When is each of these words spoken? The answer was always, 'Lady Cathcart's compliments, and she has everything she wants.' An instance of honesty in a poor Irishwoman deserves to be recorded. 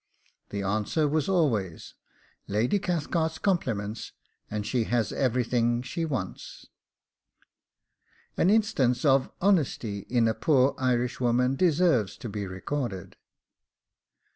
The 0.49 0.63
answer 0.63 1.07
was 1.07 1.29
always, 1.29 1.93
'Lady 2.47 2.79
Cathcart's 2.79 3.37
compliments, 3.37 4.13
and 4.49 4.65
she 4.65 4.85
has 4.85 5.11
everything 5.11 5.83
she 5.83 6.05
wants.' 6.05 6.65
An 8.35 8.49
instance 8.49 9.05
of 9.05 9.29
honesty 9.41 9.99
in 10.09 10.27
a 10.27 10.33
poor 10.33 10.73
Irishwoman 10.79 11.55
deserves 11.55 12.17
to 12.17 12.29
be 12.29 12.47
recorded. 12.47 13.15